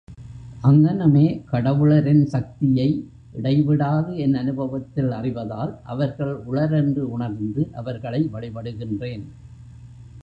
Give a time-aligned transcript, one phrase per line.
[0.61, 2.87] அங்ஙனமே கடவுளரின் சக்தியை
[3.33, 9.25] இடைவிடாது என் அநுபவத்தில் அறிவதால் அவர்கள் உளர் என்று உணர்ந்து அவர்களை வழிபடுகின்றேன்.